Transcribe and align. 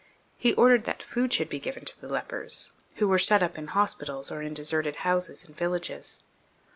He 0.35 0.55
ordered 0.55 0.85
that 0.85 1.03
food 1.03 1.31
should 1.31 1.47
be 1.47 1.59
given 1.59 1.85
to 1.85 2.01
the 2.01 2.07
lepers 2.07 2.71
who 2.95 3.07
were 3.07 3.19
shut 3.19 3.43
up 3.43 3.55
in 3.55 3.65
their 3.67 3.73
hospitals, 3.75 4.31
or 4.31 4.41
in 4.41 4.55
deserted 4.55 4.95
houses 5.05 5.43
in 5.43 5.53
viUages. 5.53 6.21